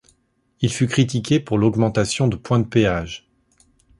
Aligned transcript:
Il 0.61 0.73
fut 0.73 0.87
critiqué 0.87 1.39
pour 1.39 1.59
l'augmentation 1.59 2.27
de 2.27 2.35
points 2.35 2.57
de 2.57 2.65
péage. 2.65 3.29